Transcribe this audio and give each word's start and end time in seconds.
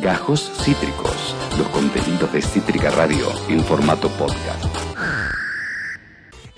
Gajos 0.00 0.50
Cítricos, 0.64 1.34
los 1.58 1.68
contenidos 1.68 2.32
de 2.32 2.40
Cítrica 2.42 2.90
Radio 2.90 3.26
en 3.48 3.62
formato 3.64 4.08
podcast. 4.10 4.64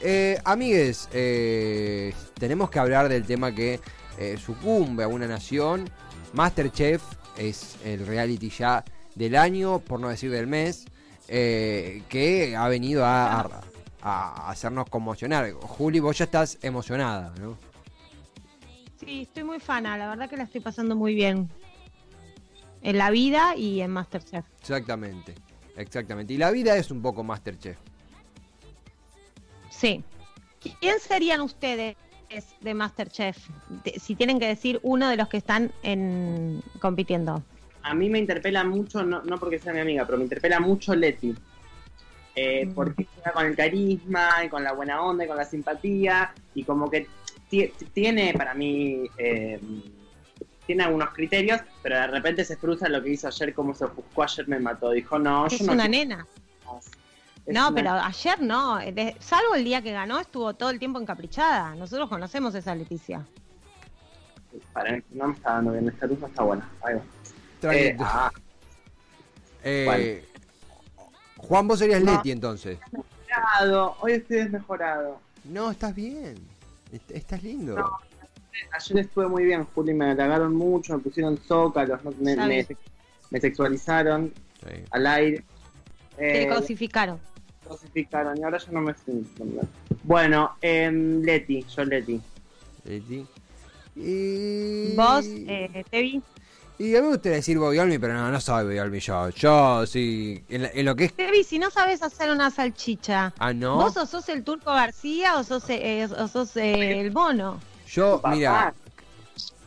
Eh, 0.00 0.38
amigues, 0.44 1.08
eh, 1.12 2.12
tenemos 2.38 2.70
que 2.70 2.78
hablar 2.78 3.08
del 3.08 3.24
tema 3.24 3.52
que 3.54 3.80
eh, 4.18 4.36
sucumbe 4.38 5.04
a 5.04 5.08
una 5.08 5.26
nación. 5.26 5.88
Masterchef 6.32 7.02
es 7.36 7.76
el 7.84 8.06
reality 8.06 8.50
ya 8.50 8.84
del 9.14 9.36
año, 9.36 9.78
por 9.80 10.00
no 10.00 10.08
decir 10.08 10.30
del 10.30 10.46
mes, 10.46 10.84
eh, 11.28 12.02
que 12.08 12.56
ha 12.56 12.68
venido 12.68 13.04
a, 13.04 13.40
a- 13.40 13.60
a 14.02 14.50
hacernos 14.50 14.88
conmocionar. 14.88 15.52
Juli, 15.52 16.00
vos 16.00 16.18
ya 16.18 16.24
estás 16.24 16.58
emocionada, 16.62 17.32
¿no? 17.40 17.56
Sí, 18.98 19.22
estoy 19.22 19.44
muy 19.44 19.58
fana, 19.60 19.96
la 19.98 20.08
verdad 20.08 20.28
que 20.30 20.36
la 20.36 20.44
estoy 20.44 20.60
pasando 20.60 20.94
muy 20.96 21.14
bien. 21.14 21.48
En 22.82 22.98
la 22.98 23.10
vida 23.10 23.54
y 23.56 23.80
en 23.80 23.90
Masterchef. 23.90 24.44
Exactamente, 24.60 25.34
exactamente. 25.76 26.34
Y 26.34 26.36
la 26.38 26.50
vida 26.50 26.76
es 26.76 26.90
un 26.90 27.00
poco 27.00 27.22
Masterchef. 27.22 27.76
Sí. 29.70 30.02
¿Quién 30.80 30.98
serían 31.00 31.40
ustedes 31.40 31.96
de 32.60 32.74
Masterchef? 32.74 33.36
De- 33.84 33.98
si 33.98 34.14
tienen 34.14 34.38
que 34.38 34.46
decir 34.46 34.80
uno 34.82 35.08
de 35.08 35.16
los 35.16 35.28
que 35.28 35.36
están 35.36 35.72
en 35.82 36.62
compitiendo. 36.80 37.42
A 37.82 37.94
mí 37.94 38.08
me 38.08 38.18
interpela 38.20 38.62
mucho, 38.64 39.02
no, 39.02 39.22
no 39.22 39.38
porque 39.38 39.58
sea 39.58 39.72
mi 39.72 39.80
amiga, 39.80 40.04
pero 40.06 40.18
me 40.18 40.24
interpela 40.24 40.60
mucho 40.60 40.94
Leti. 40.94 41.34
Eh, 42.34 42.64
Mm. 42.66 42.72
Porque 42.74 43.06
juega 43.14 43.32
con 43.32 43.44
el 43.46 43.54
carisma 43.56 44.28
y 44.44 44.48
con 44.48 44.64
la 44.64 44.72
buena 44.72 45.02
onda 45.02 45.24
y 45.24 45.28
con 45.28 45.36
la 45.36 45.44
simpatía 45.44 46.32
y 46.54 46.64
como 46.64 46.90
que 46.90 47.06
ti- 47.50 47.70
tiene 47.92 48.32
para 48.34 48.54
mí 48.54 49.02
eh, 49.18 49.60
tiene 50.72 50.84
algunos 50.84 51.10
criterios, 51.10 51.60
pero 51.82 51.96
de 51.96 52.06
repente 52.06 52.44
se 52.46 52.56
frustra 52.56 52.88
lo 52.88 53.02
que 53.02 53.10
hizo 53.10 53.28
ayer, 53.28 53.52
como 53.52 53.74
se 53.74 53.84
ofuscó 53.84 54.22
ayer 54.22 54.48
me 54.48 54.58
mató. 54.58 54.90
Dijo, 54.90 55.18
no, 55.18 55.46
Es 55.46 55.58
yo 55.58 55.66
no 55.66 55.72
una 55.72 55.86
nena. 55.86 56.26
más. 56.64 56.86
Es 57.44 57.54
No, 57.54 57.68
una- 57.68 57.74
pero 57.74 57.90
ayer 57.92 58.40
no. 58.40 58.78
De- 58.78 59.14
salvo 59.20 59.54
el 59.54 59.64
día 59.64 59.82
que 59.82 59.92
ganó, 59.92 60.18
estuvo 60.18 60.54
todo 60.54 60.70
el 60.70 60.78
tiempo 60.78 60.98
encaprichada. 60.98 61.74
Nosotros 61.74 62.08
conocemos 62.08 62.54
esa 62.54 62.74
Leticia. 62.74 63.26
Para, 64.72 64.98
no 65.10 65.28
me 65.28 65.34
está 65.34 65.52
dando 65.54 65.72
bien, 65.72 65.88
esta 65.88 66.06
luz 66.06 66.18
no 66.20 66.26
está 66.28 66.42
buena. 66.42 66.70
Ahí 66.82 66.94
va. 66.94 67.74
Eh, 67.74 67.96
ah, 68.00 68.30
Eh, 69.64 70.24
bueno. 70.26 71.12
Juan, 71.36 71.68
vos 71.68 71.78
serías 71.80 72.02
No. 72.02 72.12
Leti 72.12 72.30
entonces. 72.30 72.78
mejorado, 73.28 73.96
hoy 74.00 74.12
estoy 74.12 74.36
desmejorado. 74.38 75.20
No, 75.44 75.70
estás 75.70 75.94
bien. 75.94 76.36
Est- 76.92 77.10
Estás 77.10 77.42
lindo. 77.42 77.76
No. 77.76 77.90
Ayer 78.72 78.98
estuve 78.98 79.28
muy 79.28 79.44
bien, 79.44 79.64
Juli, 79.64 79.94
me 79.94 80.10
halagaron 80.10 80.54
mucho, 80.54 80.94
me 80.96 81.02
pusieron 81.02 81.38
zócalos, 81.38 82.02
no- 82.04 82.12
me, 82.20 83.40
sexualizaron 83.40 84.32
Sí. 84.60 84.82
al 84.90 85.06
aire. 85.06 85.44
Te 86.16 86.42
Eh, 86.42 86.48
cosificaron. 86.48 87.18
cosificaron 87.66 88.36
y 88.38 88.42
ahora 88.42 88.58
yo 88.58 88.72
no 88.72 88.80
me 88.82 88.94
siento. 88.94 89.44
Bueno, 90.02 90.56
em, 90.60 91.22
Leti, 91.22 91.64
yo 91.74 91.84
Leti. 91.84 92.20
Leti. 92.84 93.26
Y... 93.96 94.94
Vos, 94.96 95.24
eh, 95.26 95.84
Tevi. 95.90 96.22
Y 96.78 96.96
a 96.96 96.98
mí 97.00 97.04
me 97.06 97.12
gustaría 97.12 97.36
decir 97.36 97.58
Bobby 97.58 97.78
Olmi, 97.78 97.98
pero 97.98 98.14
no, 98.14 98.30
no 98.30 98.40
soy 98.40 98.64
Bobby 98.64 98.78
Olmi 98.78 98.98
yo. 99.00 99.28
Yo 99.30 99.86
sí, 99.86 100.42
en, 100.48 100.62
la- 100.62 100.70
en 100.72 100.84
lo 100.86 100.96
que 100.96 101.04
es... 101.04 101.14
Tevi, 101.14 101.44
si 101.44 101.58
no 101.58 101.70
sabes 101.70 102.02
hacer 102.02 102.30
una 102.30 102.50
salchicha, 102.50 103.32
Ah, 103.38 103.52
¿no? 103.52 103.76
¿vos 103.76 103.96
o 103.96 104.06
sos 104.06 104.28
el 104.28 104.42
Turco 104.44 104.72
García 104.72 105.36
o 105.38 105.44
sos, 105.44 105.64
eh, 105.70 106.08
o 106.18 106.28
sos 106.28 106.56
eh, 106.56 107.00
el 107.00 107.12
mono? 107.12 107.60
Yo, 107.92 108.20
Papá. 108.22 108.34
mira, 108.34 108.74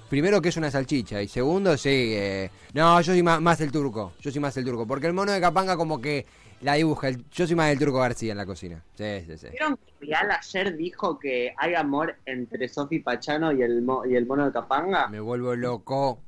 primero 0.09 0.41
que 0.41 0.49
es 0.49 0.57
una 0.57 0.71
salchicha 0.71 1.21
y 1.21 1.27
segundo, 1.27 1.77
sí, 1.77 1.89
eh, 2.15 2.49
no, 2.73 2.99
yo 3.01 3.13
soy 3.13 3.21
más, 3.21 3.39
más 3.39 3.61
el 3.61 3.71
turco, 3.71 4.13
yo 4.19 4.31
soy 4.31 4.41
más 4.41 4.57
el 4.57 4.65
turco, 4.65 4.87
porque 4.87 5.05
el 5.07 5.13
mono 5.13 5.31
de 5.31 5.39
Capanga 5.39 5.77
como 5.77 6.01
que 6.01 6.25
la 6.61 6.73
dibuja, 6.73 7.09
el- 7.09 7.23
yo 7.29 7.45
soy 7.45 7.55
más 7.55 7.71
el 7.71 7.77
turco 7.77 7.99
García 7.99 8.31
en 8.31 8.37
la 8.37 8.45
cocina. 8.47 8.81
Sí, 8.95 9.21
sí, 9.27 9.37
sí. 9.37 9.47
¿Vieron 9.51 9.77
que 9.77 10.05
Real 10.07 10.31
ayer 10.31 10.75
dijo 10.75 11.19
que 11.19 11.53
hay 11.57 11.75
amor 11.75 12.15
entre 12.25 12.67
Sofi 12.67 12.97
Pachano 12.99 13.51
y 13.51 13.61
el, 13.61 13.83
mo- 13.83 14.05
y 14.05 14.15
el 14.15 14.25
mono 14.25 14.45
de 14.45 14.51
Capanga? 14.51 15.07
Me 15.07 15.19
vuelvo 15.19 15.55
loco. 15.55 16.19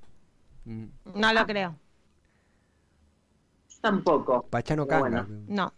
Mm, 0.65 0.85
No 1.15 1.33
lo 1.33 1.45
creo. 1.47 1.75
Yo 3.69 3.77
tampoco. 3.81 4.43
Pachano 4.49 4.85
Pero 4.85 5.01
Canga. 5.03 5.21
bueno. 5.23 5.43
No. 5.47 5.73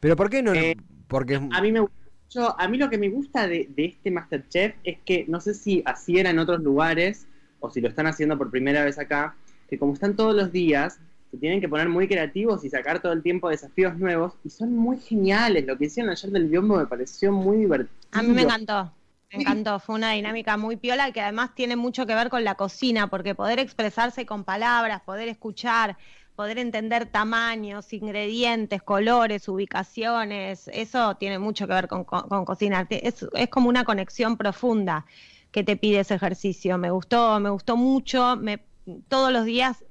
Pero 0.00 0.16
¿por 0.16 0.30
qué 0.30 0.42
no? 0.42 0.54
Eh, 0.54 0.76
porque 1.08 1.34
es- 1.34 1.40
A 1.52 1.60
mí 1.60 1.72
me 1.72 1.86
yo, 2.30 2.58
a 2.58 2.68
mí 2.68 2.78
lo 2.78 2.90
que 2.90 2.98
me 2.98 3.08
gusta 3.08 3.46
de, 3.46 3.68
de 3.74 3.86
este 3.86 4.10
Masterchef 4.10 4.74
es 4.84 4.98
que 5.04 5.24
no 5.28 5.40
sé 5.40 5.54
si 5.54 5.82
así 5.84 6.18
era 6.18 6.30
en 6.30 6.38
otros 6.38 6.60
lugares 6.60 7.26
o 7.60 7.70
si 7.70 7.80
lo 7.80 7.88
están 7.88 8.06
haciendo 8.06 8.36
por 8.36 8.50
primera 8.50 8.84
vez 8.84 8.98
acá, 8.98 9.34
que 9.68 9.78
como 9.78 9.94
están 9.94 10.16
todos 10.16 10.34
los 10.34 10.52
días, 10.52 11.00
se 11.30 11.36
tienen 11.36 11.60
que 11.60 11.68
poner 11.68 11.88
muy 11.88 12.08
creativos 12.08 12.64
y 12.64 12.70
sacar 12.70 13.00
todo 13.00 13.12
el 13.12 13.22
tiempo 13.22 13.50
desafíos 13.50 13.96
nuevos 13.98 14.34
y 14.44 14.50
son 14.50 14.74
muy 14.74 14.98
geniales. 14.98 15.66
Lo 15.66 15.76
que 15.76 15.86
hicieron 15.86 16.10
ayer 16.10 16.30
del 16.30 16.48
biombo 16.48 16.78
me 16.78 16.86
pareció 16.86 17.32
muy 17.32 17.58
divertido. 17.58 17.94
A 18.12 18.22
mí 18.22 18.32
me 18.32 18.42
encantó. 18.42 18.92
Me 19.30 19.42
encantó. 19.42 19.78
Fue 19.78 19.94
una 19.94 20.12
dinámica 20.12 20.56
muy 20.56 20.76
piola 20.76 21.12
que 21.12 21.20
además 21.20 21.54
tiene 21.54 21.76
mucho 21.76 22.06
que 22.06 22.14
ver 22.14 22.30
con 22.30 22.44
la 22.44 22.54
cocina, 22.54 23.08
porque 23.08 23.34
poder 23.34 23.58
expresarse 23.58 24.24
con 24.24 24.44
palabras, 24.44 25.02
poder 25.02 25.28
escuchar, 25.28 25.98
poder 26.38 26.58
entender 26.58 27.06
tamaños, 27.06 27.92
ingredientes, 27.92 28.80
colores, 28.82 29.48
ubicaciones, 29.48 30.68
eso 30.72 31.16
tiene 31.16 31.38
mucho 31.40 31.66
que 31.66 31.74
ver 31.74 31.88
con, 31.88 32.04
con- 32.04 32.28
con 32.28 32.44
cocina. 32.44 32.86
Es, 32.90 33.26
es 33.34 33.48
como 33.48 33.68
una 33.68 33.84
conexión 33.84 34.36
profunda 34.36 35.04
que 35.50 35.64
te 35.64 35.76
pide 35.76 36.00
ese 36.00 36.14
ejercicio. 36.14 36.78
Me 36.78 36.90
gustó, 36.92 37.40
me 37.40 37.50
gustó 37.50 37.76
mucho. 37.76 38.36
Me, 38.36 38.64
todos 39.08 39.32
los 39.32 39.44
días 39.46 39.84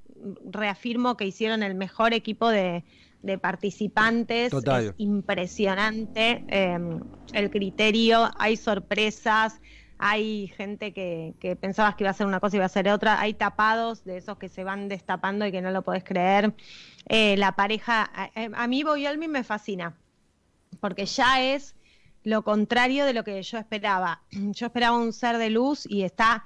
reafirmo 0.49 1.17
que 1.17 1.25
hicieron 1.25 1.63
el 1.63 1.75
mejor 1.75 2.13
equipo 2.13 2.47
de, 2.49 2.85
de 3.21 3.37
participantes. 3.37 4.51
Total. 4.51 4.85
Es 4.85 4.93
impresionante 4.97 6.45
eh, 6.47 6.79
el 7.33 7.49
criterio, 7.51 8.29
hay 8.37 8.55
sorpresas, 8.55 9.59
hay 9.99 10.47
gente 10.49 10.93
que, 10.93 11.33
que 11.39 11.55
pensabas 11.55 11.95
que 11.95 12.03
iba 12.03 12.11
a 12.11 12.13
ser 12.13 12.27
una 12.27 12.39
cosa 12.39 12.55
y 12.55 12.57
iba 12.57 12.65
a 12.65 12.69
ser 12.69 12.89
otra, 12.89 13.19
hay 13.19 13.33
tapados 13.33 14.03
de 14.03 14.17
esos 14.17 14.37
que 14.37 14.49
se 14.49 14.63
van 14.63 14.87
destapando 14.87 15.45
y 15.45 15.51
que 15.51 15.61
no 15.61 15.71
lo 15.71 15.81
podés 15.81 16.03
creer. 16.03 16.53
Eh, 17.07 17.37
la 17.37 17.53
pareja, 17.53 18.09
a, 18.13 18.29
a 18.53 18.67
mí 18.67 18.83
Boyolmi 18.83 19.27
me 19.27 19.43
fascina, 19.43 19.95
porque 20.79 21.05
ya 21.05 21.41
es 21.41 21.75
lo 22.23 22.43
contrario 22.43 23.05
de 23.05 23.13
lo 23.13 23.23
que 23.23 23.41
yo 23.41 23.57
esperaba. 23.57 24.21
Yo 24.31 24.65
esperaba 24.67 24.97
un 24.97 25.13
ser 25.13 25.37
de 25.37 25.49
luz 25.49 25.85
y 25.89 26.03
está 26.03 26.43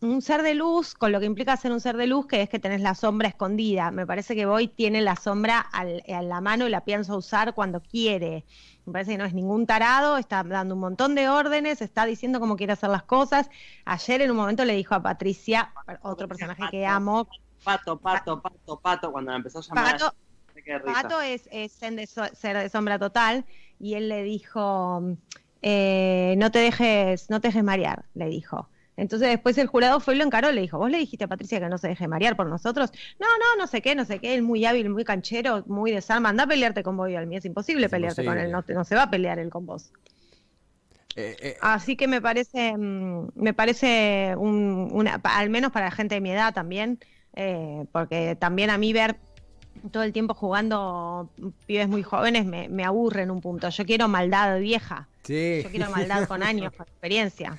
un 0.00 0.22
ser 0.22 0.42
de 0.42 0.54
luz, 0.54 0.94
con 0.94 1.12
lo 1.12 1.20
que 1.20 1.26
implica 1.26 1.56
ser 1.56 1.72
un 1.72 1.80
ser 1.80 1.96
de 1.96 2.06
luz, 2.06 2.26
que 2.26 2.42
es 2.42 2.48
que 2.48 2.58
tenés 2.58 2.80
la 2.80 2.94
sombra 2.94 3.28
escondida. 3.28 3.90
Me 3.90 4.06
parece 4.06 4.34
que 4.34 4.46
Boy 4.46 4.68
tiene 4.68 5.00
la 5.02 5.16
sombra 5.16 5.60
al- 5.60 6.02
a 6.12 6.22
la 6.22 6.40
mano 6.40 6.66
y 6.66 6.70
la 6.70 6.84
piensa 6.84 7.16
usar 7.16 7.54
cuando 7.54 7.80
quiere. 7.80 8.44
Me 8.86 8.92
parece 8.92 9.12
que 9.12 9.18
no 9.18 9.24
es 9.24 9.34
ningún 9.34 9.66
tarado, 9.66 10.16
está 10.16 10.42
dando 10.42 10.74
un 10.74 10.80
montón 10.80 11.14
de 11.14 11.28
órdenes, 11.28 11.80
está 11.82 12.06
diciendo 12.06 12.40
cómo 12.40 12.56
quiere 12.56 12.72
hacer 12.72 12.90
las 12.90 13.02
cosas. 13.04 13.50
Ayer 13.84 14.22
en 14.22 14.30
un 14.30 14.36
momento 14.36 14.64
le 14.64 14.74
dijo 14.74 14.94
a 14.94 15.02
Patricia, 15.02 15.72
otro 16.02 16.26
personaje 16.28 16.62
que 16.70 16.86
amo, 16.86 17.28
Pato, 17.64 17.98
pato, 17.98 18.40
pato, 18.40 18.80
pato, 18.80 19.12
cuando 19.12 19.30
la 19.32 19.36
empezó 19.38 19.58
a 19.58 19.62
llamar. 19.62 19.84
Pato, 21.02 21.20
es, 21.20 21.48
es 21.52 21.72
ser 21.72 21.94
de 21.94 22.06
so- 22.06 22.34
ser 22.34 22.56
de 22.56 22.68
sombra 22.68 22.98
total 22.98 23.44
y 23.78 23.94
él 23.94 24.08
le 24.08 24.22
dijo, 24.22 25.02
eh, 25.62 26.34
no 26.38 26.50
te 26.50 26.60
dejes, 26.60 27.28
no 27.30 27.40
te 27.40 27.48
dejes 27.48 27.64
marear, 27.64 28.04
le 28.14 28.26
dijo. 28.28 28.68
Entonces 28.98 29.28
después 29.28 29.56
el 29.58 29.66
jurado 29.68 30.00
fue 30.00 30.14
y 30.14 30.18
lo 30.18 30.24
encaró, 30.24 30.52
le 30.52 30.60
dijo, 30.60 30.76
vos 30.76 30.90
le 30.90 30.98
dijiste 30.98 31.24
a 31.24 31.28
Patricia 31.28 31.60
que 31.60 31.68
no 31.68 31.78
se 31.78 31.88
deje 31.88 32.06
marear 32.08 32.36
por 32.36 32.46
nosotros. 32.48 32.90
No, 33.18 33.26
no, 33.26 33.62
no 33.62 33.66
sé 33.66 33.80
qué, 33.80 33.94
no 33.94 34.04
sé 34.04 34.18
qué, 34.18 34.34
él 34.34 34.42
muy 34.42 34.64
hábil, 34.66 34.90
muy 34.90 35.04
canchero, 35.04 35.64
muy 35.66 35.92
desarma, 35.92 36.28
anda 36.30 36.44
a 36.44 36.46
pelearte 36.48 36.82
con 36.82 36.96
Bobby 36.96 37.14
Almi, 37.16 37.36
es 37.36 37.44
imposible 37.46 37.86
Es 37.86 37.90
pelearte 37.92 38.24
con 38.24 38.38
él, 38.38 38.50
no, 38.52 38.62
te- 38.62 38.74
no 38.74 38.84
se 38.84 38.94
va 38.96 39.04
a 39.04 39.10
pelear 39.10 39.38
él 39.38 39.50
con 39.50 39.64
vos. 39.66 39.90
eh, 41.16 41.36
eh, 41.40 41.56
Así 41.60 41.96
que 41.96 42.06
me 42.08 42.20
parece, 42.20 42.76
mm, 42.76 43.28
me 43.34 43.54
parece 43.54 44.34
un, 44.36 44.88
una, 44.92 45.20
al 45.24 45.50
menos 45.50 45.72
para 45.72 45.86
la 45.86 45.92
gente 45.92 46.14
de 46.16 46.20
mi 46.20 46.30
edad 46.32 46.52
también, 46.54 46.98
eh, 47.34 47.84
porque 47.92 48.36
también 48.36 48.70
a 48.70 48.78
mí 48.78 48.92
ver 48.92 49.16
todo 49.92 50.02
el 50.02 50.12
tiempo 50.12 50.34
jugando 50.34 51.30
pibes 51.66 51.88
muy 51.88 52.02
jóvenes 52.02 52.44
me, 52.46 52.68
me 52.68 52.84
aburre 52.84 53.22
en 53.22 53.30
un 53.30 53.40
punto. 53.40 53.68
Yo 53.68 53.84
quiero 53.84 54.08
maldad 54.08 54.58
vieja, 54.60 55.08
sí. 55.22 55.60
yo 55.62 55.70
quiero 55.70 55.90
maldad 55.90 56.26
con 56.26 56.42
años, 56.42 56.72
con 56.76 56.86
experiencia. 56.86 57.58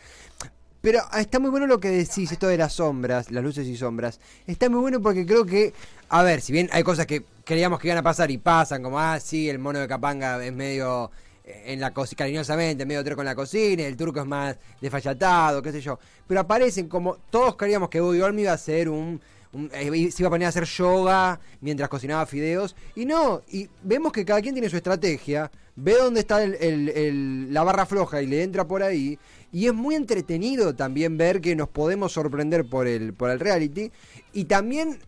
Pero 0.81 1.01
ah, 1.11 1.19
está 1.19 1.39
muy 1.39 1.49
bueno 1.49 1.67
lo 1.67 1.79
que 1.79 1.89
decís, 1.89 2.31
esto 2.31 2.47
de 2.47 2.57
las 2.57 2.73
sombras, 2.73 3.31
las 3.31 3.43
luces 3.43 3.67
y 3.67 3.75
sombras. 3.75 4.19
Está 4.47 4.69
muy 4.69 4.79
bueno 4.79 5.01
porque 5.01 5.25
creo 5.25 5.45
que, 5.45 5.73
a 6.07 6.23
ver, 6.23 6.39
si 6.39 6.53
bien 6.53 6.69
hay 6.71 6.83
cosas 6.83 7.05
que 7.05 7.23
creíamos 7.43 7.79
que 7.79 7.87
iban 7.87 7.97
a 7.97 8.03
pasar 8.03 8.31
y 8.31 8.37
pasan, 8.37 8.81
como, 8.81 8.97
ah, 8.99 9.19
sí, 9.19 9.49
el 9.49 9.59
mono 9.59 9.79
de 9.79 9.87
Capanga 9.87 10.43
es 10.43 10.53
medio 10.53 11.11
eh, 11.43 11.63
en 11.67 11.81
la 11.81 11.93
cocina, 11.93 12.19
cariñosamente, 12.19 12.85
medio 12.85 13.03
treco 13.03 13.21
en 13.21 13.25
la 13.25 13.35
cocina, 13.35 13.83
el 13.83 13.97
turco 13.97 14.21
es 14.21 14.25
más 14.25 14.55
desfachatado, 14.79 15.61
qué 15.61 15.73
sé 15.73 15.81
yo. 15.81 15.99
Pero 16.25 16.39
aparecen 16.39 16.87
como, 16.87 17.17
todos 17.29 17.57
creíamos 17.57 17.89
que 17.89 17.99
Bobby 17.99 18.21
Olmi 18.21 18.43
iba 18.43 18.53
a 18.53 18.57
ser 18.57 18.87
un, 18.87 19.19
un- 19.53 19.69
eh, 19.73 20.11
se 20.11 20.21
iba 20.23 20.27
a 20.27 20.31
poner 20.31 20.45
a 20.45 20.49
hacer 20.49 20.65
yoga 20.65 21.39
mientras 21.61 21.89
cocinaba 21.89 22.25
fideos. 22.25 22.75
Y 22.95 23.05
no, 23.05 23.41
y 23.51 23.67
vemos 23.83 24.11
que 24.11 24.25
cada 24.25 24.41
quien 24.41 24.53
tiene 24.55 24.69
su 24.69 24.77
estrategia, 24.77 25.49
ve 25.75 25.93
dónde 25.93 26.19
está 26.21 26.43
el- 26.43 26.55
el- 26.55 26.89
el- 26.89 27.53
la 27.53 27.63
barra 27.63 27.85
floja 27.85 28.21
y 28.21 28.27
le 28.27 28.43
entra 28.43 28.67
por 28.67 28.83
ahí. 28.83 29.17
Y 29.51 29.65
es 29.67 29.73
muy 29.73 29.95
entretenido 29.95 30.75
también 30.75 31.17
ver 31.17 31.41
que 31.41 31.55
nos 31.55 31.69
podemos 31.69 32.11
sorprender 32.11 32.65
por 32.69 32.85
el, 32.87 33.13
por 33.13 33.31
el 33.31 33.39
reality. 33.39 33.91
Y 34.33 34.45
también 34.45 34.99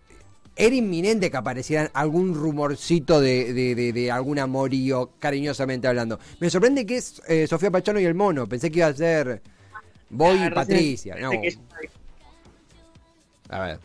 era 0.56 0.76
inminente 0.76 1.30
que 1.30 1.38
apareciera 1.38 1.90
algún 1.94 2.34
rumorcito 2.34 3.22
de, 3.22 3.54
de, 3.54 3.76
de- 3.76 3.94
de 3.94 4.12
algún 4.12 4.40
amorío, 4.40 5.12
cariñosamente 5.20 5.88
hablando. 5.88 6.20
Me 6.40 6.50
sorprende 6.50 6.86
que 6.86 6.98
es 6.98 7.22
eh, 7.28 7.46
Sofía 7.48 7.70
Pachano 7.72 8.00
y 8.00 8.06
el 8.06 8.16
mono. 8.16 8.48
Pensé 8.48 8.72
que 8.72 8.80
iba 8.80 8.88
a 8.88 8.94
ser 8.94 9.42
Boy 10.10 10.44
y 10.44 10.50
Patricia. 10.50 11.16
No. 11.20 11.32
A 13.50 13.60
ver, 13.60 13.80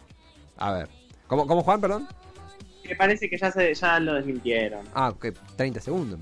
a 0.59 0.73
ver. 0.73 0.89
¿Cómo, 1.27 1.47
cómo 1.47 1.63
Juan, 1.63 1.81
perdón? 1.81 2.09
Me 2.89 2.95
parece 2.97 3.29
que 3.29 3.37
ya, 3.37 3.51
se, 3.51 3.75
ya 3.75 3.99
lo 3.99 4.15
desmintieron. 4.15 4.87
Ah, 4.95 5.09
ok, 5.11 5.27
30 5.57 5.81
segundos. 5.81 6.19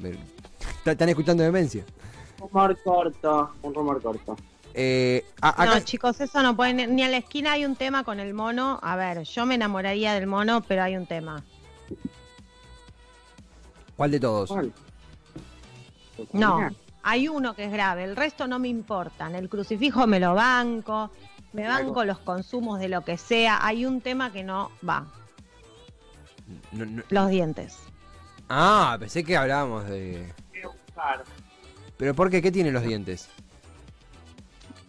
Están 0.85 1.09
escuchando 1.09 1.43
demencia. 1.43 1.85
Rumor 2.39 2.79
corto, 2.83 3.51
un 3.63 3.75
rumor 3.75 4.03
corto. 4.03 4.37
Eh, 4.73 5.25
a- 5.41 5.51
acá- 5.51 5.67
No, 5.79 5.81
chicos, 5.81 6.21
eso 6.21 6.43
no 6.43 6.57
pueden. 6.57 6.97
Ni 6.97 7.03
a 7.05 7.09
la 7.09 7.19
esquina 7.19 7.53
hay 7.53 7.65
un 7.65 7.77
tema 7.77 8.03
con 8.03 8.19
el 8.19 8.35
mono. 8.35 8.81
A 8.83 8.97
ver, 8.97 9.23
yo 9.25 9.47
me 9.47 9.55
enamoraría 9.55 10.15
del 10.15 10.27
mono, 10.27 10.63
pero 10.63 10.83
hay 10.83 10.97
un 10.97 11.07
tema. 11.07 11.45
¿Cuál 13.97 14.11
de 14.11 14.21
todos? 14.21 14.49
¿Cuál? 14.51 14.73
No, 16.33 16.69
hay 17.05 17.29
uno 17.29 17.55
que 17.55 17.65
es 17.67 17.71
grave. 17.73 18.03
El 18.05 18.17
resto 18.17 18.47
no 18.49 18.59
me 18.59 18.69
importan. 18.69 19.35
El 19.35 19.49
crucifijo 19.49 20.07
me 20.07 20.19
lo 20.19 20.35
banco. 20.35 21.11
Me 21.53 21.69
banco 21.69 22.05
los 22.05 22.19
consumos 22.19 22.81
de 22.81 22.89
lo 22.89 23.03
que 23.05 23.17
sea. 23.17 23.65
Hay 23.65 23.87
un 23.87 24.01
tema 24.01 24.33
que 24.33 24.43
no 24.43 24.73
va. 24.87 25.07
No, 26.73 26.85
no- 26.87 27.03
Los 27.11 27.29
dientes. 27.29 27.79
Ah, 28.49 28.97
pensé 28.99 29.23
que 29.23 29.37
hablábamos 29.37 29.87
de... 29.89 30.33
Quiero. 30.51 30.75
¿Pero 31.97 32.15
por 32.15 32.31
qué? 32.31 32.43
¿Qué 32.43 32.51
tienen 32.51 32.75
los 32.75 32.83
dientes? 32.83 33.29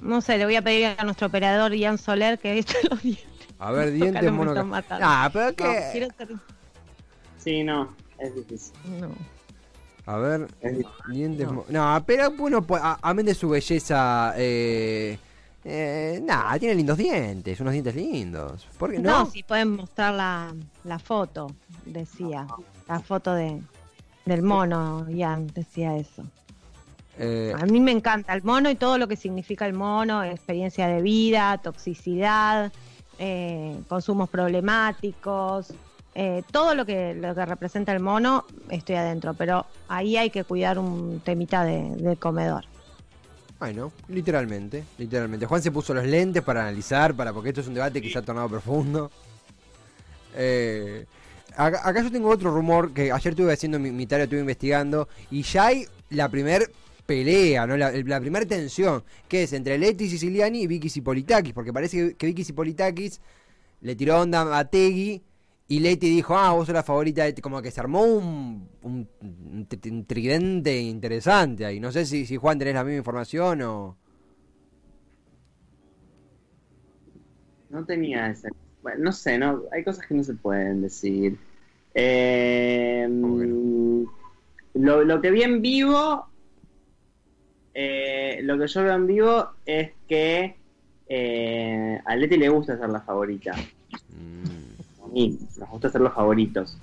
No 0.02 0.22
sé, 0.22 0.38
le 0.38 0.46
voy 0.46 0.56
a 0.56 0.62
pedir 0.62 0.96
a 0.98 1.04
nuestro 1.04 1.28
operador 1.28 1.74
Ian 1.74 1.98
Soler 1.98 2.40
que 2.40 2.54
viste 2.56 2.76
los 2.90 3.02
dientes. 3.02 3.26
A 3.60 3.72
ver, 3.72 3.92
dientes 3.92 4.24
no 4.24 4.32
mono... 4.32 4.76
Ah, 5.02 5.30
pero 5.32 5.46
No, 5.50 5.56
qué... 5.56 5.90
quiero 5.92 6.08
ser- 6.18 6.36
Sí, 7.38 7.64
no, 7.64 7.96
es 8.20 8.36
difícil. 8.36 8.74
no. 9.00 9.10
A 10.08 10.18
ver, 10.18 10.48
dientes... 11.10 11.48
No. 11.48 11.54
mo- 11.54 11.66
No, 11.70 12.04
pero 12.06 12.32
bueno, 12.32 12.66
a- 12.82 13.00
amén 13.02 13.26
de 13.26 13.34
su 13.34 13.50
belleza... 13.50 14.34
Eh... 14.38 15.18
Eh, 15.68 16.22
nada, 16.24 16.60
tiene 16.60 16.76
lindos 16.76 16.96
dientes, 16.96 17.60
unos 17.60 17.74
dientes 17.74 17.96
lindos. 17.96 18.68
¿Por 18.78 18.92
qué 18.92 19.00
No, 19.00 19.22
no? 19.22 19.26
si 19.26 19.42
pueden 19.42 19.76
mostrar 19.76 20.14
la, 20.14 20.54
la 20.84 21.00
foto, 21.00 21.48
decía. 21.88 22.46
La 22.88 23.00
foto 23.00 23.34
de, 23.34 23.60
del 24.26 24.44
mono, 24.44 25.10
Ian, 25.10 25.48
decía 25.48 25.98
eso. 25.98 26.24
Eh, 27.18 27.52
A 27.60 27.66
mí 27.66 27.80
me 27.80 27.92
encanta 27.92 28.36
el 28.36 28.44
mono 28.44 28.70
y 28.70 28.76
todo 28.76 29.00
lo 29.00 29.08
que 29.08 29.16
significa 29.16 29.66
el 29.66 29.74
mono, 29.74 30.24
experiencia 30.24 30.88
de 30.88 31.02
vida, 31.02 31.58
toxicidad, 31.58 32.72
eh, 33.18 33.76
consumos 33.88 34.30
problemáticos, 34.30 35.74
eh, 36.18 36.44
todo 36.50 36.76
lo 36.76 36.86
que, 36.86 37.14
lo 37.14 37.36
que 37.36 37.46
representa 37.46 37.92
el 37.92 38.00
mono, 38.00 38.46
estoy 38.70 38.96
adentro, 38.96 39.34
pero 39.34 39.66
ahí 39.90 40.16
hay 40.16 40.30
que 40.30 40.46
cuidar 40.46 40.80
un 40.80 41.20
temita 41.20 41.66
de, 41.66 42.16
comedor. 42.16 42.64
Bueno, 43.60 43.92
literalmente, 44.08 44.86
literalmente. 44.98 45.46
Juan 45.46 45.62
se 45.62 45.72
puso 45.72 45.94
los 45.94 46.06
lentes 46.06 46.42
para 46.42 46.62
analizar, 46.62 47.14
para 47.14 47.34
porque 47.34 47.50
esto 47.50 47.60
es 47.60 47.68
un 47.68 47.74
debate 47.74 48.02
que 48.02 48.10
se 48.10 48.18
ha 48.18 48.22
tornado 48.22 48.48
profundo. 48.48 49.12
Eh, 50.36 51.06
acá, 51.58 51.82
acá 51.84 52.02
yo 52.02 52.10
tengo 52.10 52.30
otro 52.30 52.50
rumor 52.50 52.94
que 52.94 53.12
ayer 53.12 53.34
estuve 53.34 53.52
haciendo 53.52 53.78
mi, 53.78 53.92
mi 53.92 54.08
tarea, 54.08 54.24
estuve 54.24 54.40
investigando, 54.40 55.10
y 55.32 55.42
ya 55.42 55.66
hay 55.66 55.86
la 56.12 56.30
primer 56.30 56.72
pelea, 57.06 57.68
¿no? 57.68 57.76
La, 57.76 57.92
la 57.92 58.22
primera 58.22 58.46
tensión, 58.46 59.04
que 59.28 59.44
es 59.44 59.52
entre 59.52 59.78
Leti 59.78 60.08
Siciliani 60.08 60.62
y 60.62 60.68
Vicky 60.68 60.88
Sipolitakis, 60.88 61.54
porque 61.54 61.74
parece 61.74 61.98
que, 61.98 62.16
que 62.16 62.26
Vicky 62.28 62.46
Sipolitakis 62.46 63.20
le 63.82 63.96
tiró 63.98 64.22
onda 64.22 64.58
a 64.58 64.64
Tegui 64.64 65.22
y 65.68 65.80
Leti 65.80 66.10
dijo, 66.10 66.38
ah, 66.38 66.52
vos 66.52 66.68
sos 66.68 66.76
la 66.76 66.84
favorita, 66.84 67.24
de... 67.24 67.34
como 67.42 67.62
que 67.62 67.72
se 67.72 67.80
armó 67.80 68.04
un, 68.04 68.70
un, 68.84 69.10
un 69.22 69.68
tri- 69.68 69.92
un 69.92 70.06
tridente 70.06 70.80
interesante 70.80 71.66
ahí. 71.66 71.80
No 71.80 71.92
sé 71.92 72.06
si, 72.06 72.26
si 72.26 72.38
Juan 72.38 72.60
tenés 72.60 72.76
la 72.76 72.84
misma 72.84 72.98
información 72.98 73.62
o... 73.64 73.98
No 77.70 77.84
tenía 77.84 78.30
esa. 78.30 78.50
Bueno, 78.84 79.06
no 79.06 79.12
sé, 79.12 79.38
no, 79.40 79.64
hay 79.72 79.84
cosas 79.84 80.06
que 80.06 80.14
no 80.14 80.24
se 80.24 80.36
pueden 80.36 80.82
decir. 80.84 81.38
Eh, 81.96 83.08
¿Cómo 83.10 83.40
que 83.40 83.48
lo, 84.80 85.04
lo 85.04 85.22
que 85.22 85.32
vi 85.32 85.42
en 85.42 85.62
vivo, 85.62 86.28
eh, 87.74 88.40
lo 88.44 88.60
que 88.60 88.68
yo 88.68 88.84
veo 88.84 88.94
en 88.94 89.08
vivo 89.08 89.50
es 89.66 89.94
que 90.08 90.58
eh, 91.08 92.00
a 92.06 92.16
Leti 92.16 92.38
le 92.38 92.50
gusta 92.50 92.78
ser 92.78 92.90
la 92.90 93.02
favorita. 93.02 93.54
Mm, 94.10 94.55
Mí 95.16 95.40
nos 95.58 95.70
gusta 95.70 95.90
ser 95.90 96.02
los 96.02 96.14
favoritos. 96.14 96.78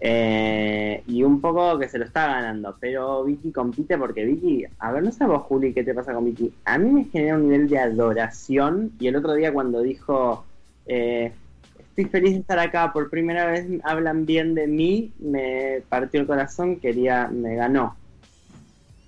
Eh, 0.00 1.02
y 1.06 1.22
un 1.22 1.40
poco 1.40 1.78
que 1.78 1.88
se 1.88 1.98
lo 1.98 2.04
está 2.04 2.26
ganando, 2.26 2.76
pero 2.78 3.24
Vicky 3.24 3.52
compite 3.52 3.96
porque 3.96 4.24
Vicky, 4.24 4.64
a 4.78 4.92
ver, 4.92 5.02
no 5.04 5.12
sé 5.12 5.24
vos, 5.26 5.42
Juli, 5.44 5.72
qué 5.72 5.84
te 5.84 5.94
pasa 5.94 6.12
con 6.12 6.24
Vicky. 6.24 6.52
A 6.64 6.76
mí 6.76 6.90
me 6.90 7.04
genera 7.04 7.36
un 7.36 7.44
nivel 7.44 7.68
de 7.68 7.78
adoración. 7.78 8.92
Y 8.98 9.06
el 9.06 9.14
otro 9.14 9.34
día, 9.34 9.52
cuando 9.52 9.80
dijo, 9.80 10.44
eh, 10.86 11.32
estoy 11.78 12.06
feliz 12.06 12.32
de 12.32 12.40
estar 12.40 12.58
acá, 12.58 12.92
por 12.92 13.10
primera 13.10 13.46
vez 13.46 13.68
hablan 13.84 14.26
bien 14.26 14.56
de 14.56 14.66
mí, 14.66 15.12
me 15.20 15.82
partió 15.88 16.20
el 16.20 16.26
corazón, 16.26 16.80
quería, 16.80 17.28
me 17.28 17.54
ganó. 17.54 17.96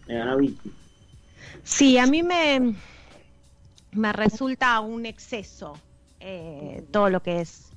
Me 0.07 0.15
ganó 0.15 0.37
Vicky. 0.37 0.71
Sí, 1.65 1.99
a 1.99 2.07
mí 2.07 2.23
me, 2.23 2.75
me 3.93 4.13
resulta 4.13 4.79
un 4.79 5.07
exceso 5.07 5.75
eh, 6.21 6.85
todo 6.93 7.11
lo 7.11 7.21
que 7.21 7.41
es 7.41 7.70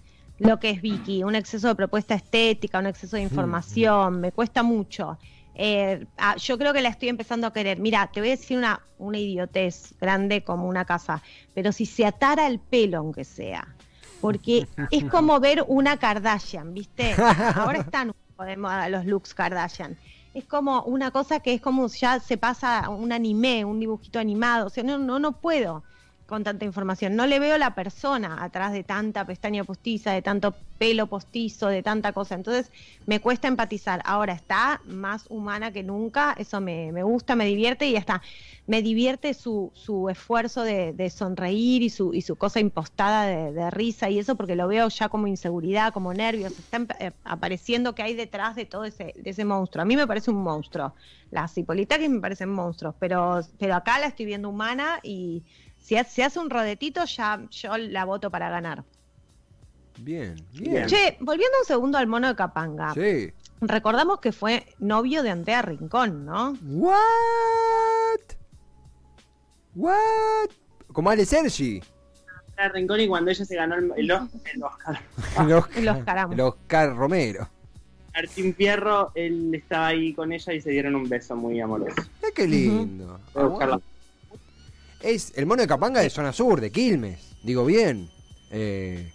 lo 0.43 0.59
que 0.59 0.69
es 0.69 0.81
Vicky, 0.81 1.23
un 1.23 1.35
exceso 1.35 1.69
de 1.69 1.75
propuesta 1.75 2.15
estética, 2.15 2.79
un 2.79 2.87
exceso 2.87 3.15
de 3.15 3.23
información, 3.23 4.19
me 4.19 4.31
cuesta 4.31 4.61
mucho. 4.61 5.17
Eh, 5.55 6.05
ah, 6.17 6.35
yo 6.35 6.57
creo 6.57 6.73
que 6.73 6.81
la 6.81 6.89
estoy 6.89 7.09
empezando 7.09 7.47
a 7.47 7.53
querer. 7.53 7.79
Mira, 7.79 8.09
te 8.11 8.19
voy 8.19 8.29
a 8.29 8.31
decir 8.31 8.57
una, 8.57 8.81
una 8.97 9.17
idiotez 9.17 9.93
grande 10.01 10.43
como 10.43 10.67
una 10.67 10.83
casa, 10.85 11.21
pero 11.53 11.71
si 11.71 11.85
se 11.85 12.05
atara 12.05 12.47
el 12.47 12.59
pelo, 12.59 12.97
aunque 12.97 13.23
sea, 13.23 13.67
porque 14.19 14.67
es 14.91 15.05
como 15.05 15.39
ver 15.39 15.63
una 15.67 15.97
Kardashian, 15.97 16.73
¿viste? 16.73 17.15
Ahora 17.55 17.79
están 17.79 18.13
los 18.89 19.05
looks 19.05 19.33
Kardashian. 19.33 19.97
Es 20.33 20.45
como 20.45 20.81
una 20.83 21.11
cosa 21.11 21.39
que 21.39 21.53
es 21.53 21.61
como 21.61 21.87
ya 21.87 22.19
se 22.19 22.37
pasa 22.37 22.79
a 22.79 22.89
un 22.89 23.11
anime, 23.11 23.63
un 23.63 23.79
dibujito 23.79 24.19
animado. 24.19 24.67
O 24.67 24.69
sea, 24.69 24.83
no, 24.83 24.97
no, 24.97 25.19
no 25.19 25.39
puedo 25.39 25.83
con 26.25 26.43
tanta 26.43 26.65
información. 26.65 27.15
No 27.15 27.27
le 27.27 27.39
veo 27.39 27.57
la 27.57 27.75
persona 27.75 28.43
atrás 28.43 28.71
de 28.73 28.83
tanta 28.83 29.25
pestaña 29.25 29.63
postiza, 29.65 30.11
de 30.11 30.21
tanto 30.21 30.55
pelo 30.77 31.07
postizo, 31.07 31.67
de 31.67 31.83
tanta 31.83 32.13
cosa. 32.13 32.35
Entonces 32.35 32.71
me 33.05 33.19
cuesta 33.21 33.47
empatizar. 33.47 34.01
Ahora 34.05 34.33
está 34.33 34.81
más 34.85 35.25
humana 35.29 35.71
que 35.71 35.83
nunca. 35.83 36.33
Eso 36.37 36.59
me, 36.61 36.91
me 36.91 37.03
gusta, 37.03 37.35
me 37.35 37.45
divierte 37.45 37.87
y 37.87 37.93
ya 37.93 37.99
está. 37.99 38.21
Me 38.65 38.81
divierte 38.81 39.33
su, 39.33 39.71
su 39.75 40.09
esfuerzo 40.09 40.63
de, 40.63 41.09
sonreír 41.09 41.83
y 41.83 41.89
su, 41.89 42.13
y 42.13 42.21
su 42.21 42.37
cosa 42.37 42.59
impostada 42.59 43.25
de, 43.25 43.71
risa 43.71 44.09
y 44.09 44.19
eso 44.19 44.35
porque 44.35 44.55
lo 44.55 44.67
veo 44.67 44.89
ya 44.89 45.09
como 45.09 45.27
inseguridad, 45.27 45.93
como 45.93 46.13
nervios. 46.13 46.57
Está 46.57 46.79
empe- 46.79 46.97
eh, 46.99 47.11
apareciendo 47.23 47.95
que 47.95 48.03
hay 48.03 48.13
detrás 48.15 48.55
de 48.55 48.65
todo 48.65 48.85
ese, 48.85 49.13
de 49.15 49.29
ese 49.29 49.45
monstruo. 49.45 49.81
A 49.81 49.85
mí 49.85 49.95
me 49.95 50.07
parece 50.07 50.31
un 50.31 50.43
monstruo. 50.43 50.95
Las 51.29 51.57
Hipolitakis 51.57 52.09
me 52.09 52.19
parecen 52.21 52.49
monstruos, 52.49 52.95
pero, 52.99 53.41
pero 53.57 53.75
acá 53.75 53.99
la 53.99 54.07
estoy 54.07 54.25
viendo 54.25 54.49
humana 54.49 54.99
y 55.03 55.45
si 55.83 55.95
ha- 55.97 56.01
hace 56.25 56.39
un 56.39 56.49
rodetito, 56.49 57.03
ya 57.05 57.45
yo 57.51 57.77
la 57.77 58.05
voto 58.05 58.31
para 58.31 58.49
ganar. 58.49 58.83
Bien, 59.99 60.35
bien. 60.53 60.87
Che, 60.87 61.17
volviendo 61.19 61.59
un 61.59 61.65
segundo 61.65 61.97
al 61.99 62.07
mono 62.07 62.27
de 62.27 62.35
Capanga. 62.35 62.93
Sí. 62.93 63.31
Recordamos 63.61 64.19
que 64.19 64.31
fue 64.31 64.65
novio 64.79 65.21
de 65.23 65.29
Andrea 65.29 65.61
Rincón, 65.61 66.25
¿no? 66.25 66.53
What? 66.63 66.95
What? 69.75 70.49
Como 70.91 71.09
Ale 71.09 71.25
Sergi. 71.25 71.81
Era 72.57 72.69
Rincón 72.69 72.99
y 73.01 73.07
cuando 73.07 73.31
ella 73.31 73.45
se 73.45 73.55
ganó 73.55 73.75
el, 73.75 73.91
el 73.95 74.11
Oscar, 74.11 74.53
el 74.53 74.63
Oscar, 74.63 75.01
El 76.31 76.39
Oscar, 76.41 76.89
el 76.89 76.95
Romero. 76.95 77.49
Martín 78.13 78.53
Fierro, 78.53 79.11
él 79.15 79.53
estaba 79.55 79.87
ahí 79.87 80.13
con 80.13 80.31
ella 80.31 80.53
y 80.53 80.61
se 80.61 80.69
dieron 80.69 80.93
un 80.95 81.09
beso 81.09 81.35
muy 81.35 81.59
amoroso. 81.59 81.95
Qué 82.35 82.47
lindo. 82.47 83.19
Voy 83.33 83.43
a 83.43 83.47
buscarla. 83.47 83.81
Es 85.03 85.33
el 85.35 85.45
mono 85.45 85.61
de 85.61 85.67
Capanga 85.67 86.01
de 86.01 86.09
zona 86.09 86.31
sur, 86.33 86.59
de 86.61 86.71
Quilmes. 86.71 87.19
Digo 87.43 87.65
bien. 87.65 88.09
Eh, 88.51 89.11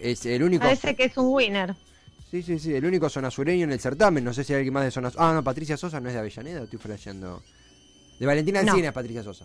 es 0.00 0.24
el 0.26 0.42
único. 0.42 0.62
Parece 0.64 0.96
que 0.96 1.04
es 1.04 1.16
un 1.16 1.26
winner. 1.34 1.74
Sí, 2.30 2.42
sí, 2.42 2.58
sí, 2.58 2.74
el 2.74 2.84
único 2.84 3.08
zona 3.08 3.30
sureño 3.30 3.64
en 3.64 3.72
el 3.72 3.80
certamen. 3.80 4.24
No 4.24 4.32
sé 4.32 4.42
si 4.42 4.52
hay 4.52 4.58
alguien 4.58 4.74
más 4.74 4.84
de 4.84 4.90
zona 4.90 5.12
Ah, 5.16 5.32
no, 5.34 5.44
Patricia 5.44 5.76
Sosa 5.76 6.00
no 6.00 6.08
es 6.08 6.14
de 6.14 6.20
Avellaneda, 6.20 6.62
estoy 6.64 6.78
flasheando. 6.78 7.42
De 8.18 8.26
Valentina 8.26 8.62
No. 8.62 8.72
Alcina 8.72 8.88
es 8.88 8.94
Patricia 8.94 9.22
Sosa. 9.22 9.44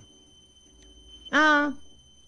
Ah, 1.32 1.72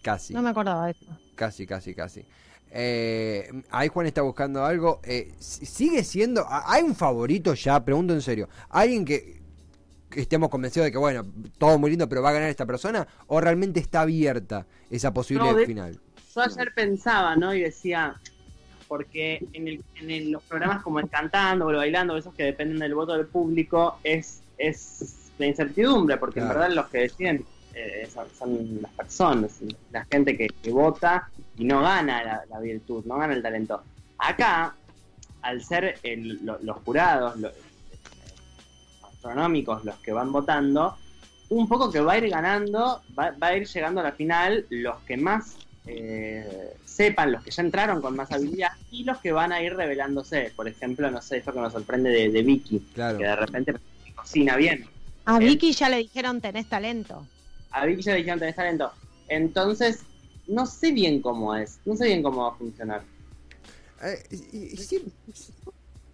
Casi, 0.01 0.33
no 0.33 0.41
me 0.41 0.49
acordaba 0.49 0.85
de 0.85 0.91
eso. 0.91 1.05
casi, 1.35 1.65
casi, 1.65 1.93
casi. 1.95 2.25
Eh, 2.71 3.49
ahí 3.69 3.87
Juan 3.87 4.07
está 4.07 4.21
buscando 4.21 4.65
algo. 4.65 4.99
Eh, 5.03 5.31
si- 5.39 5.65
¿Sigue 5.65 6.03
siendo? 6.03 6.45
¿Hay 6.49 6.83
un 6.83 6.95
favorito 6.95 7.53
ya? 7.53 7.83
Pregunto 7.83 8.13
en 8.13 8.21
serio. 8.21 8.49
¿Alguien 8.69 9.05
que 9.05 9.42
estemos 10.21 10.49
convencidos 10.49 10.85
de 10.85 10.91
que, 10.91 10.97
bueno, 10.97 11.25
todo 11.57 11.77
muy 11.79 11.89
lindo, 11.91 12.07
pero 12.09 12.21
va 12.21 12.29
a 12.29 12.33
ganar 12.33 12.49
esta 12.49 12.65
persona? 12.65 13.07
¿O 13.27 13.39
realmente 13.41 13.79
está 13.79 14.01
abierta 14.01 14.65
esa 14.89 15.13
posible 15.13 15.43
No, 15.45 15.53
de- 15.55 15.65
final? 15.65 15.99
Yo 16.35 16.41
ayer 16.41 16.71
pensaba, 16.75 17.35
¿no? 17.35 17.53
Y 17.53 17.61
decía, 17.61 18.15
porque 18.87 19.45
en, 19.53 19.67
el- 19.67 19.83
en 20.01 20.09
el- 20.11 20.31
los 20.31 20.43
programas 20.43 20.81
como 20.83 20.99
el 20.99 21.09
cantando 21.09 21.65
o 21.65 21.69
el 21.71 21.77
bailando, 21.77 22.17
esos 22.17 22.33
que 22.33 22.43
dependen 22.43 22.79
del 22.79 22.95
voto 22.95 23.13
del 23.13 23.27
público, 23.27 23.99
es, 24.03 24.41
es 24.57 25.15
la 25.37 25.47
incertidumbre, 25.47 26.17
porque 26.17 26.39
Claro. 26.39 26.53
en 26.53 26.59
verdad 26.59 26.75
los 26.75 26.87
que 26.89 26.97
deciden 26.99 27.45
eh, 27.75 28.07
son, 28.13 28.27
son 28.37 28.81
las 28.83 28.91
personas, 28.91 29.51
la 29.91 30.05
gente 30.05 30.37
que, 30.37 30.47
que 30.47 30.69
vota 30.71 31.27
y 31.57 31.63
no 31.65 31.81
gana 31.81 32.23
la, 32.23 32.43
la 32.47 32.59
virtud, 32.59 33.03
no 33.05 33.17
gana 33.17 33.33
el 33.33 33.41
talento. 33.41 33.81
Acá, 34.19 34.75
al 35.41 35.63
ser 35.63 35.97
el- 36.03 36.39
lo- 36.45 36.59
los 36.61 36.77
jurados, 36.85 37.35
los 37.37 37.51
astronómicos 39.27 39.83
los 39.85 39.95
que 39.99 40.11
van 40.11 40.31
votando, 40.31 40.97
un 41.49 41.67
poco 41.67 41.89
que 41.91 42.01
va 42.01 42.13
a 42.13 42.17
ir 42.17 42.29
ganando, 42.29 43.01
va, 43.17 43.31
va 43.31 43.47
a 43.47 43.57
ir 43.57 43.65
llegando 43.67 44.01
a 44.01 44.03
la 44.03 44.11
final 44.11 44.65
los 44.69 44.97
que 45.01 45.15
más 45.17 45.55
eh, 45.85 46.73
sepan, 46.83 47.31
los 47.31 47.43
que 47.43 47.51
ya 47.51 47.61
entraron 47.63 48.01
con 48.01 48.15
más 48.15 48.31
habilidad 48.31 48.71
y 48.91 49.03
los 49.05 49.19
que 49.19 49.31
van 49.31 49.51
a 49.53 49.61
ir 49.61 49.73
revelándose. 49.75 50.51
Por 50.55 50.67
ejemplo, 50.67 51.09
no 51.09 51.21
sé, 51.21 51.37
esto 51.37 51.53
que 51.53 51.59
nos 51.59 51.71
sorprende 51.73 52.09
de, 52.09 52.29
de 52.31 52.43
Vicky, 52.43 52.79
Claro. 52.93 53.17
que 53.17 53.23
de 53.25 53.35
repente 53.35 53.73
cocina 54.15 54.55
bien. 54.57 54.85
A 55.25 55.39
Bien. 55.39 55.53
Vicky 55.53 55.71
ya 55.71 55.87
le 55.89 55.97
dijeron 55.97 56.41
tenés 56.41 56.67
talento. 56.67 57.25
A 57.71 57.85
Vicky 57.85 58.01
ya 58.01 58.11
le 58.13 58.17
dijeron 58.19 58.39
tenés 58.39 58.55
talento. 58.55 58.91
Entonces, 59.29 60.03
no 60.47 60.65
sé 60.65 60.91
bien 60.91 61.21
cómo 61.21 61.55
es, 61.55 61.79
no 61.85 61.95
sé 61.95 62.07
bien 62.07 62.21
cómo 62.23 62.43
va 62.43 62.49
a 62.49 62.55
funcionar. 62.57 63.03
Eh, 64.03 64.21
y- 64.51 64.57
y- 64.73 64.77
sí, 64.77 65.01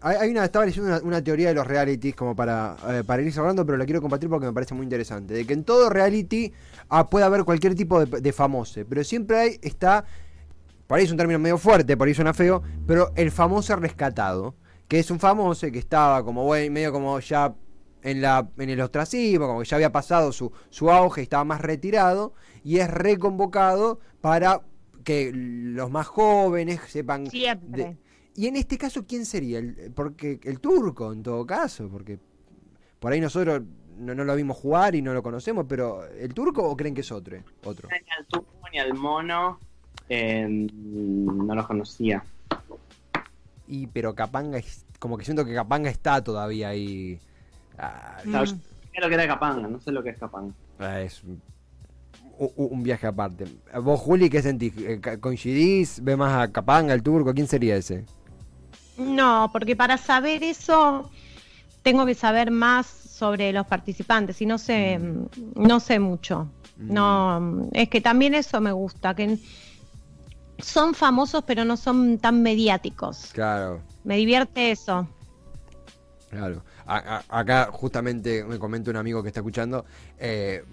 hay, 0.02 0.32
una, 0.32 0.46
estaba 0.46 0.66
leyendo 0.66 1.00
una, 1.04 1.22
teoría 1.22 1.50
de 1.50 1.54
los 1.54 1.68
realities 1.68 2.16
como 2.16 2.36
para, 2.36 2.78
eh, 2.90 3.04
para 3.04 3.22
ir 3.22 3.34
cerrando, 3.34 3.66
pero 3.66 3.78
la 3.78 3.86
quiero 3.86 4.02
compartir 4.02 4.30
porque 4.30 4.46
me 4.46 4.54
parece 4.54 4.74
muy 4.74 4.86
interesante. 4.86 5.34
De 5.34 5.46
que 5.46 5.54
en 5.54 5.64
todo 5.64 5.90
reality 5.90 6.54
ah, 6.90 7.10
puede 7.10 7.26
haber 7.26 7.44
cualquier 7.44 7.76
tipo 7.76 8.06
de, 8.06 8.22
de 8.22 8.34
famoso, 8.34 8.82
pero 8.88 9.04
siempre 9.04 9.38
hay, 9.38 9.60
está, 9.62 10.06
por 10.88 10.98
ahí 10.98 11.06
es 11.06 11.12
un 11.12 11.18
término 11.18 11.38
medio 11.40 11.58
fuerte, 11.58 11.98
por 11.98 12.08
ahí 12.08 12.14
suena 12.14 12.34
feo, 12.34 12.64
pero 12.88 13.12
el 13.16 13.30
famoso 13.30 13.76
rescatado, 13.76 14.56
que 14.88 15.00
es 15.00 15.12
un 15.12 15.20
famoso 15.20 15.70
que 15.70 15.80
estaba 15.80 16.24
como 16.24 16.46
buen, 16.46 16.72
medio 16.72 16.94
como 16.94 17.20
ya 17.20 17.54
en, 18.02 18.22
la, 18.22 18.50
en 18.58 18.70
el 18.70 18.80
ostracismo, 18.80 19.48
como 19.48 19.60
que 19.60 19.66
ya 19.66 19.76
había 19.76 19.92
pasado 19.92 20.32
su, 20.32 20.52
su 20.70 20.90
auge, 20.90 21.22
estaba 21.22 21.44
más 21.44 21.60
retirado, 21.60 22.34
y 22.64 22.78
es 22.78 22.90
reconvocado 22.90 24.00
para 24.22 24.62
que 25.04 25.32
los 25.34 25.92
más 25.92 26.08
jóvenes 26.08 26.80
sepan 26.88 27.28
Siempre. 27.28 27.98
Y 28.40 28.48
en 28.48 28.56
este 28.56 28.78
caso, 28.78 29.06
¿quién 29.06 29.26
sería? 29.26 29.60
El, 29.60 29.92
porque 29.94 30.40
el 30.44 30.62
turco, 30.62 31.12
en 31.12 31.22
todo 31.22 31.46
caso, 31.46 31.90
porque 31.90 32.20
por 32.98 33.12
ahí 33.12 33.20
nosotros 33.20 33.64
no, 33.98 34.16
no 34.16 34.24
lo 34.24 34.34
vimos 34.34 34.56
jugar 34.56 34.96
y 34.96 35.02
no 35.02 35.14
lo 35.14 35.22
conocemos, 35.22 35.66
pero 35.68 36.06
¿el 36.06 36.34
turco 36.34 36.64
o 36.64 36.78
creen 36.78 36.96
que 36.96 37.02
es 37.02 37.12
otro? 37.12 37.38
otro? 37.66 37.90
Ni 37.90 37.98
al 38.18 38.26
tubo 38.28 38.46
ni 38.72 38.80
al 38.80 38.94
mono, 38.94 39.60
eh, 40.08 40.48
no 40.48 41.54
los 41.54 41.68
conocía. 41.68 42.24
Y 43.68 43.88
pero 43.88 44.16
Capanga, 44.16 44.62
como 45.00 45.18
que 45.18 45.26
siento 45.26 45.44
que 45.44 45.54
Capanga 45.54 45.90
está 45.90 46.24
todavía 46.24 46.70
ahí. 46.70 47.20
Ah, 47.78 48.22
yo 48.24 48.46
sé 48.46 48.56
lo 49.02 49.10
que 49.10 49.16
era 49.16 49.28
Capanga, 49.28 49.68
no 49.68 49.82
sé 49.82 49.92
lo 49.92 50.02
que 50.02 50.12
es 50.12 50.18
Capanga. 50.18 50.54
ah, 50.80 51.02
es 51.02 51.22
un, 52.38 52.84
viaje 52.84 53.06
aparte. 53.06 53.48
¿Vos, 53.84 54.00
Juli, 54.00 54.30
qué 54.30 54.42
sentís? 54.42 54.72
Eh, 54.78 55.02
¿Coincidís? 55.20 56.02
¿Ve 56.02 56.16
más 56.16 56.42
a 56.42 56.54
Capanga, 56.54 56.94
el 56.94 57.04
turco? 57.04 57.34
¿Quién 57.34 57.48
sería 57.48 57.76
ese? 57.76 58.06
No, 59.00 59.50
porque 59.52 59.76
para 59.76 59.98
saber 59.98 60.44
eso 60.44 61.10
tengo 61.84 62.06
que 62.06 62.14
saber 62.16 62.52
más 62.52 62.86
sobre 62.88 63.52
los 63.52 63.66
participantes 63.66 64.42
y 64.42 64.46
no 64.46 64.58
sé, 64.58 65.00
no 65.56 65.80
sé 65.80 66.00
mucho. 66.00 66.48
Mm. 66.78 66.94
No, 66.94 67.68
es 67.74 67.90
que 67.90 68.02
también 68.02 68.34
eso 68.36 68.62
me 68.62 68.72
gusta, 68.72 69.14
que 69.16 69.38
son 70.60 70.94
famosos 70.94 71.44
pero 71.46 71.64
no 71.66 71.78
son 71.78 72.18
tan 72.20 72.42
mediáticos. 72.42 73.30
Claro. 73.34 73.82
Me 74.04 74.18
divierte 74.18 74.72
eso. 74.72 75.08
Claro. 76.30 76.64
A- 76.86 77.24
a- 77.30 77.40
acá 77.40 77.70
justamente 77.72 78.44
me 78.44 78.60
comenta 78.60 78.92
un 78.92 78.98
amigo 78.98 79.22
que 79.24 79.30
está 79.30 79.40
escuchando. 79.40 79.86
eh, 80.18 80.64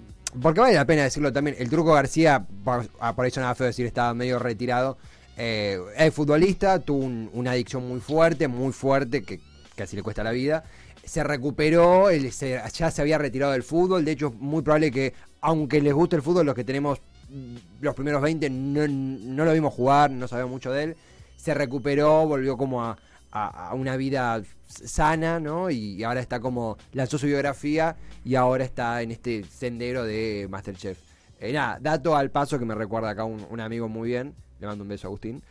porque 0.43 0.61
vale 0.61 0.75
la 0.75 0.85
pena 0.85 1.03
decirlo 1.05 1.33
también. 1.33 1.57
El 1.59 1.71
Turco 1.71 1.93
García, 1.95 2.45
por, 2.65 2.87
ah, 3.01 3.15
por 3.15 3.25
ahí 3.25 3.31
sonaba 3.31 3.55
feo 3.55 3.67
decir, 3.69 3.87
estaba 3.87 4.13
medio 4.13 4.39
retirado. 4.39 4.99
Eh, 5.37 5.79
es 5.97 6.15
futbolista, 6.15 6.79
tuvo 6.81 7.05
un- 7.05 7.31
una 7.33 7.53
adicción 7.53 7.87
muy 7.87 8.01
fuerte, 8.01 8.49
muy 8.49 8.73
fuerte, 8.73 9.23
que 9.23 9.41
casi 9.75 9.97
le 9.97 10.03
cuesta 10.03 10.25
la 10.25 10.31
vida. 10.31 10.65
Se 11.05 11.23
recuperó, 11.23 12.11
él 12.11 12.33
se- 12.33 12.61
ya 12.75 12.91
se 12.91 13.03
había 13.03 13.19
retirado 13.19 13.53
del 13.53 13.63
fútbol. 13.63 14.05
De 14.05 14.13
hecho, 14.13 14.29
es 14.29 14.35
muy 14.41 14.63
probable 14.63 14.91
que, 14.91 15.13
aunque 15.41 15.81
les 15.81 15.93
guste 15.95 16.17
el 16.17 16.23
fútbol, 16.23 16.47
los 16.47 16.55
que 16.55 16.65
tenemos 16.65 17.01
mm, 17.29 17.57
los 17.81 17.95
primeros 17.97 18.23
20 18.23 18.49
no, 18.51 18.87
no 18.89 19.45
lo 19.45 19.53
vimos 19.53 19.75
jugar, 19.75 20.11
no 20.13 20.29
sabemos 20.29 20.51
mucho 20.53 20.71
de 20.73 20.85
él. 20.85 20.97
Se 21.37 21.55
recuperó, 21.55 22.27
volvió 22.27 22.57
como 22.57 22.85
a, 22.85 22.97
a- 23.33 23.75
una 23.75 23.97
vida 23.97 24.43
sana, 24.69 25.39
¿no? 25.41 25.69
Y 25.71 26.03
ahora 26.05 26.21
está 26.21 26.41
como, 26.41 26.77
lanzó 26.93 27.19
su 27.19 27.27
biografía 27.27 27.97
y 28.25 28.35
ahora 28.37 28.65
está 28.65 29.03
en 29.03 29.11
este 29.11 29.45
sendero 29.45 30.05
de 30.05 30.47
Masterchef. 30.51 30.99
Eh, 31.41 31.53
nada, 31.53 31.79
dato 31.81 32.17
al 32.17 32.31
paso 32.31 32.59
que 32.59 32.65
me 32.65 32.75
recuerda 32.75 33.11
acá 33.11 33.25
un, 33.25 33.45
un 33.51 33.61
amigo 33.61 33.89
muy 33.89 34.09
bien. 34.11 34.35
Le 34.59 34.67
mando 34.67 34.85
un 34.85 34.89
beso 34.89 35.07
a 35.07 35.09
Agustín. 35.09 35.43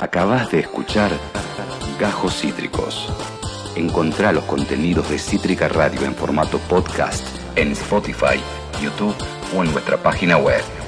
Acabas 0.00 0.50
de 0.50 0.60
escuchar 0.60 1.12
Gajos 1.98 2.40
Cítricos. 2.40 3.08
Encontrá 3.76 4.32
los 4.32 4.44
contenidos 4.44 5.08
de 5.08 5.18
Cítrica 5.18 5.68
Radio 5.68 6.04
en 6.04 6.14
formato 6.14 6.58
podcast 6.68 7.24
en 7.56 7.72
Spotify, 7.72 8.40
YouTube 8.82 9.14
o 9.56 9.62
en 9.62 9.72
nuestra 9.72 9.96
página 9.96 10.36
web. 10.38 10.79